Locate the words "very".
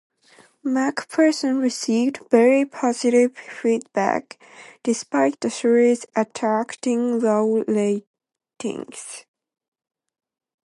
2.31-2.65